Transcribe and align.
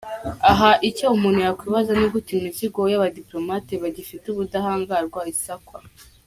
Aha 0.51 0.69
icyo 0.89 1.05
umuntu 1.15 1.39
yakwibaza 1.45 1.91
nigute 1.95 2.29
imizigo 2.33 2.79
y’Abadipolomate 2.91 3.73
bagifite 3.83 4.25
ubudahangarwa 4.29 5.21
isakwa? 5.35 5.77